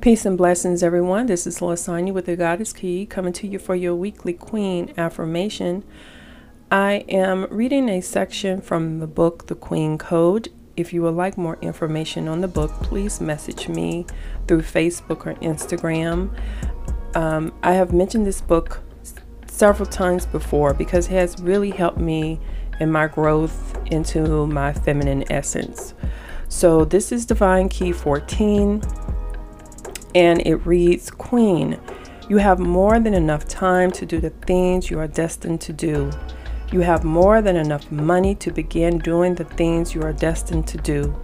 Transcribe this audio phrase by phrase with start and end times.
[0.00, 1.26] Peace and blessings, everyone.
[1.26, 5.84] This is Lasagna with the Goddess Key coming to you for your weekly Queen affirmation.
[6.70, 10.48] I am reading a section from the book The Queen Code.
[10.74, 14.06] If you would like more information on the book, please message me
[14.48, 16.34] through Facebook or Instagram.
[17.14, 18.80] Um, I have mentioned this book
[19.48, 22.40] several times before because it has really helped me
[22.80, 25.92] in my growth into my feminine essence.
[26.48, 28.82] So, this is Divine Key 14
[30.14, 31.78] and it reads Queen,
[32.28, 36.10] you have more than enough time to do the things you are destined to do.
[36.72, 40.78] You have more than enough money to begin doing the things you are destined to
[40.78, 41.20] do.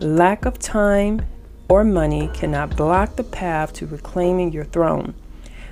[0.00, 1.24] Lack of time
[1.68, 5.14] or money cannot block the path to reclaiming your throne.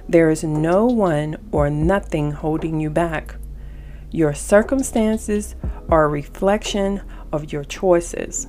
[0.08, 3.34] There is no one or nothing holding you back.
[4.12, 5.56] Your circumstances
[5.88, 8.46] are a reflection of your choices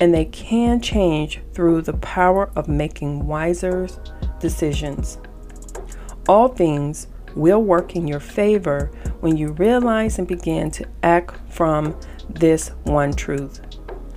[0.00, 3.88] and they can change through the power of making wiser
[4.40, 5.18] decisions.
[6.28, 11.98] All things will work in your favor when you realize and begin to act from
[12.28, 13.60] this one truth.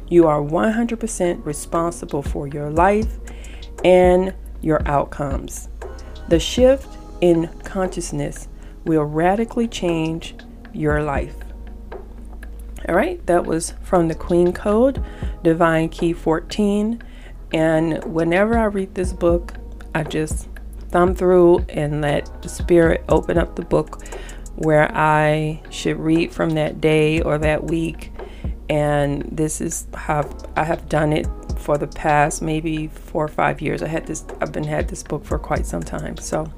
[0.10, 3.18] You are 100% responsible for your life
[3.84, 5.70] and your outcomes.
[6.30, 8.48] The shift in consciousness
[8.86, 10.36] will radically change
[10.74, 11.36] your life.
[12.90, 15.04] All right, that was from the Queen Code,
[15.44, 17.00] Divine Key 14.
[17.54, 19.54] And whenever I read this book,
[19.94, 20.48] I just
[20.90, 24.04] thumb through and let the Spirit open up the book
[24.56, 28.12] where I should read from that day or that week.
[28.72, 31.28] And this is how I have done it
[31.60, 33.84] for the past maybe four or five years.
[33.84, 36.18] I had this, I've been had this book for quite some time.
[36.18, 36.52] So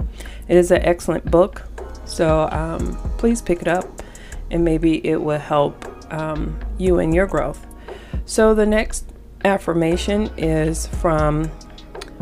[0.48, 1.64] it is an excellent book.
[2.06, 4.02] So um, please pick it up
[4.50, 5.81] and maybe it will help
[6.12, 7.66] um, you and your growth.
[8.26, 9.12] So the next
[9.44, 11.50] affirmation is from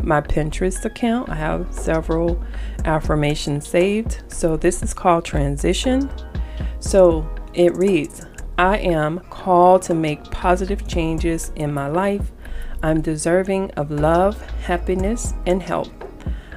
[0.02, 1.28] my Pinterest account.
[1.28, 2.42] I have several
[2.84, 4.22] affirmations saved.
[4.28, 6.10] So this is called Transition.
[6.80, 8.24] So it reads
[8.58, 12.30] I am called to make positive changes in my life.
[12.82, 15.88] I'm deserving of love, happiness, and help.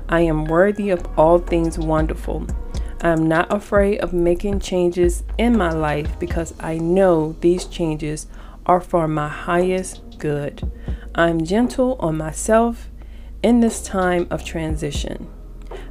[0.10, 2.46] I am worthy of all things wonderful.
[3.04, 8.28] I am not afraid of making changes in my life because I know these changes
[8.66, 10.72] are for my highest good.
[11.14, 12.90] I'm gentle on myself
[13.44, 15.28] in this time of transition.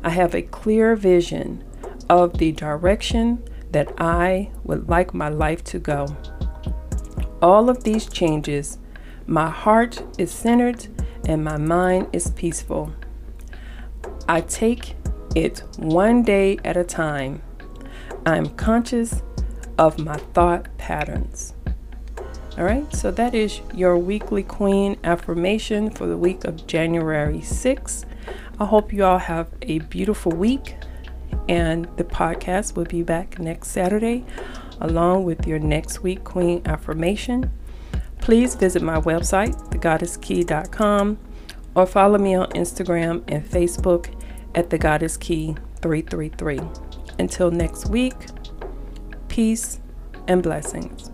[0.02, 1.62] I have a clear vision
[2.08, 6.16] of the direction that I would like my life to go.
[7.42, 8.78] All of these changes,
[9.26, 10.88] my heart is centered
[11.28, 12.94] and my mind is peaceful.
[14.26, 14.94] I take
[15.34, 17.42] it one day at a time.
[18.26, 19.22] I'm conscious
[19.78, 21.54] of my thought patterns.
[22.58, 28.04] All right, so that is your weekly Queen affirmation for the week of January 6th.
[28.60, 30.76] I hope you all have a beautiful week,
[31.48, 34.24] and the podcast will be back next Saturday
[34.82, 37.50] along with your next week Queen affirmation.
[38.20, 41.18] Please visit my website, thegoddesskey.com,
[41.74, 44.14] or follow me on Instagram and Facebook
[44.54, 46.60] at the Goddess Key 333.
[47.18, 48.14] Until next week,
[49.28, 49.80] peace
[50.28, 51.10] and blessings.